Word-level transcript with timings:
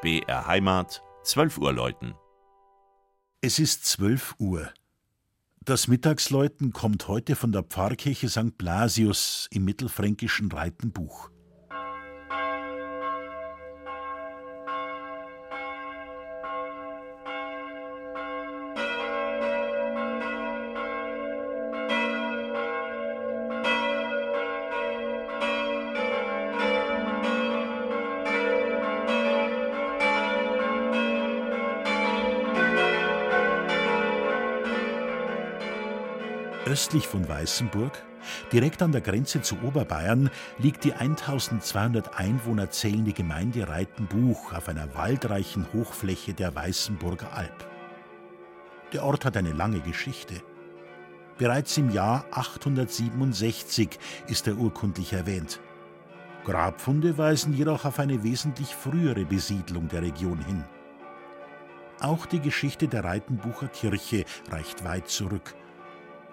BR 0.00 0.46
Heimat, 0.46 1.02
12 1.24 1.58
Uhr 1.58 1.72
läuten. 1.72 2.14
Es 3.40 3.58
ist 3.58 3.84
12 3.84 4.36
Uhr. 4.38 4.68
Das 5.64 5.88
Mittagsläuten 5.88 6.72
kommt 6.72 7.08
heute 7.08 7.34
von 7.34 7.50
der 7.50 7.64
Pfarrkirche 7.64 8.28
St. 8.28 8.56
Blasius 8.56 9.48
im 9.50 9.64
mittelfränkischen 9.64 10.52
Reitenbuch. 10.52 11.30
Östlich 36.68 37.08
von 37.08 37.26
Weißenburg, 37.26 37.92
direkt 38.52 38.82
an 38.82 38.92
der 38.92 39.00
Grenze 39.00 39.40
zu 39.40 39.56
Oberbayern, 39.62 40.28
liegt 40.58 40.84
die 40.84 40.92
1200 40.92 42.18
Einwohner 42.18 42.68
zählende 42.68 43.14
Gemeinde 43.14 43.66
Reitenbuch 43.66 44.52
auf 44.52 44.68
einer 44.68 44.94
waldreichen 44.94 45.66
Hochfläche 45.72 46.34
der 46.34 46.54
Weißenburger 46.54 47.32
Alb. 47.32 47.66
Der 48.92 49.02
Ort 49.02 49.24
hat 49.24 49.38
eine 49.38 49.52
lange 49.52 49.80
Geschichte. 49.80 50.42
Bereits 51.38 51.74
im 51.78 51.88
Jahr 51.88 52.26
867 52.32 53.98
ist 54.26 54.46
er 54.46 54.58
urkundlich 54.58 55.14
erwähnt. 55.14 55.60
Grabfunde 56.44 57.16
weisen 57.16 57.54
jedoch 57.54 57.86
auf 57.86 57.98
eine 57.98 58.22
wesentlich 58.22 58.74
frühere 58.74 59.24
Besiedlung 59.24 59.88
der 59.88 60.02
Region 60.02 60.44
hin. 60.44 60.64
Auch 62.00 62.26
die 62.26 62.40
Geschichte 62.40 62.88
der 62.88 63.04
Reitenbucher 63.04 63.68
Kirche 63.68 64.26
reicht 64.50 64.84
weit 64.84 65.08
zurück 65.08 65.54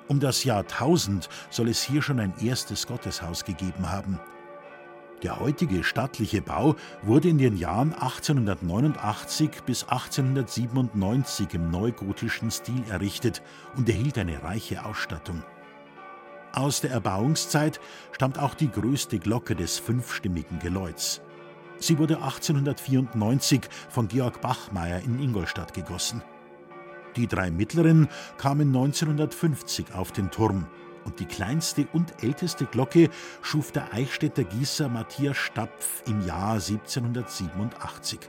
um 0.08 0.20
das 0.20 0.44
Jahr 0.44 0.62
1000 0.62 1.30
soll 1.50 1.70
es 1.70 1.82
hier 1.82 2.02
schon 2.02 2.20
ein 2.20 2.34
erstes 2.42 2.88
Gotteshaus 2.88 3.46
gegeben 3.46 3.92
haben. 3.92 4.20
Der 5.24 5.40
heutige 5.40 5.84
stattliche 5.84 6.42
Bau 6.42 6.76
wurde 7.02 7.30
in 7.30 7.38
den 7.38 7.58
Jahren 7.58 7.94
1889 7.94 9.64
bis 9.66 9.84
1897 9.84 11.54
im 11.54 11.72
neugotischen 11.72 12.52
Stil 12.52 12.84
errichtet 12.90 13.42
und 13.76 13.90
erhielt 13.90 14.18
eine 14.18 14.44
reiche 14.44 14.86
Ausstattung. 14.86 15.42
Aus 16.52 16.82
der 16.82 16.92
Erbauungszeit 16.92 17.80
stammt 18.12 18.40
auch 18.40 18.54
die 18.54 18.70
größte 18.70 19.20
Glocke 19.20 19.56
des 19.56 19.80
fünfstimmigen 19.80 20.60
Geläuts. 20.60 21.22
Sie 21.80 21.98
wurde 21.98 22.18
1894 22.18 23.62
von 23.90 24.08
Georg 24.08 24.42
Bachmeier 24.42 25.00
in 25.00 25.20
Ingolstadt 25.20 25.74
gegossen. 25.74 26.22
Die 27.16 27.28
drei 27.28 27.50
mittleren 27.50 28.10
kamen 28.38 28.68
1950 28.68 29.94
auf 29.94 30.12
den 30.12 30.32
Turm 30.32 30.66
und 31.06 31.20
die 31.20 31.26
kleinste 31.26 31.88
und 31.94 32.24
älteste 32.24 32.66
Glocke 32.66 33.10
schuf 33.42 33.72
der 33.72 33.94
Eichstätter 33.94 34.44
Gießer 34.44 34.90
Matthias 34.90 35.38
Stapf 35.38 36.04
im 36.08 36.26
Jahr 36.26 36.54
1787. 36.54 38.20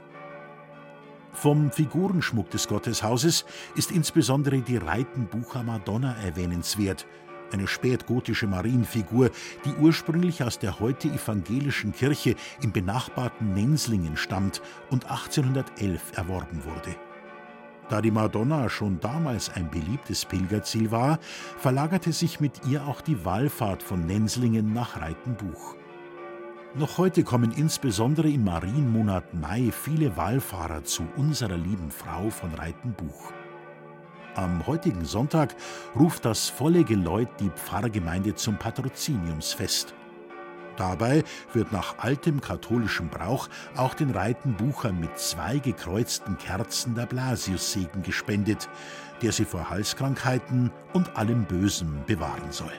Vom 1.33 1.71
Figurenschmuck 1.71 2.49
des 2.49 2.67
Gotteshauses 2.67 3.45
ist 3.75 3.91
insbesondere 3.91 4.61
die 4.61 4.77
Reitenbucher 4.77 5.63
Madonna 5.63 6.15
erwähnenswert, 6.23 7.05
eine 7.51 7.67
spätgotische 7.67 8.47
Marienfigur, 8.47 9.29
die 9.65 9.73
ursprünglich 9.79 10.43
aus 10.43 10.59
der 10.59 10.79
heute 10.79 11.09
evangelischen 11.09 11.93
Kirche 11.93 12.35
im 12.61 12.71
benachbarten 12.71 13.53
Nenslingen 13.53 14.17
stammt 14.17 14.61
und 14.89 15.05
1811 15.05 16.17
erworben 16.17 16.63
wurde. 16.65 16.95
Da 17.89 18.01
die 18.01 18.11
Madonna 18.11 18.69
schon 18.69 18.99
damals 18.99 19.49
ein 19.49 19.69
beliebtes 19.69 20.25
Pilgerziel 20.25 20.91
war, 20.91 21.19
verlagerte 21.57 22.11
sich 22.11 22.39
mit 22.39 22.65
ihr 22.67 22.85
auch 22.85 22.99
die 23.01 23.23
Wallfahrt 23.23 23.81
von 23.81 24.05
Nenslingen 24.05 24.73
nach 24.73 24.99
Reitenbuch. 24.99 25.75
Noch 26.75 26.97
heute 26.97 27.23
kommen 27.23 27.51
insbesondere 27.53 28.29
im 28.29 28.43
Marienmonat 28.43 29.33
Mai 29.33 29.71
viele 29.71 30.17
Wallfahrer 30.17 30.83
zu 30.83 31.07
unserer 31.15 31.57
lieben 31.57 31.89
Frau 31.89 32.29
von 32.29 32.53
Reitenbuch. 32.53 33.31
Am 34.35 34.67
heutigen 34.67 35.05
Sonntag 35.05 35.55
ruft 35.95 36.25
das 36.25 36.49
volle 36.49 36.83
Geläut 36.83 37.29
die 37.39 37.49
Pfarrgemeinde 37.49 38.35
zum 38.35 38.57
Patroziniumsfest. 38.57 39.95
Dabei 40.77 41.23
wird 41.53 41.71
nach 41.71 41.97
altem 41.97 42.39
katholischem 42.39 43.09
Brauch 43.09 43.49
auch 43.75 43.95
den 43.95 44.11
Reitenbuchern 44.11 44.99
mit 44.99 45.17
zwei 45.17 45.57
gekreuzten 45.57 46.37
Kerzen 46.37 46.95
der 46.95 47.07
Blasiussegen 47.07 48.03
gespendet, 48.03 48.69
der 49.21 49.31
sie 49.31 49.45
vor 49.45 49.69
Halskrankheiten 49.69 50.71
und 50.93 51.17
allem 51.17 51.45
Bösen 51.45 52.03
bewahren 52.05 52.51
soll. 52.51 52.73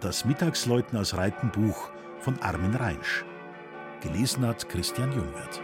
Das 0.00 0.24
Mittagsläuten 0.24 0.98
aus 0.98 1.16
Reitenbuch 1.16 1.90
von 2.20 2.40
Armin 2.40 2.74
Reinsch. 2.74 3.24
Gelesen 4.00 4.46
hat 4.46 4.68
Christian 4.68 5.10
Jungwirth. 5.12 5.60